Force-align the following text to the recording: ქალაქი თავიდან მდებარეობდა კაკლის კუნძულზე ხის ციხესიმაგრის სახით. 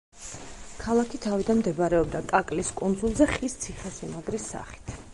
ქალაქი 0.83 1.19
თავიდან 1.25 1.59
მდებარეობდა 1.59 2.23
კაკლის 2.33 2.75
კუნძულზე 2.83 3.31
ხის 3.37 3.61
ციხესიმაგრის 3.67 4.53
სახით. 4.57 4.97